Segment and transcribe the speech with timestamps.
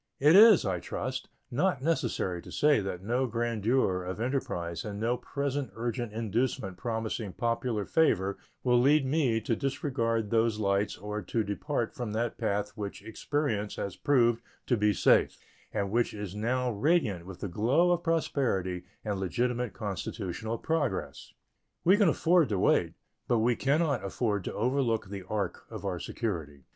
[0.19, 5.15] It is, I trust, not necessary to say that no grandeur of enterprise and no
[5.15, 11.43] present urgent inducement promising popular favor will lead me to disregard those lights or to
[11.43, 15.37] depart from that path which experience has proved to be safe,
[15.71, 21.31] and which is now radiant with the glow of prosperity and legitimate constitutional progress.
[21.83, 22.95] We can afford to wait,
[23.27, 26.63] but we can not afford to overlook the ark of our security.